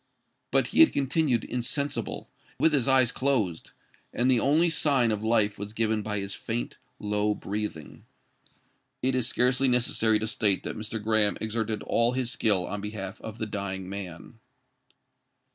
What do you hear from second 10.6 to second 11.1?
that Mr.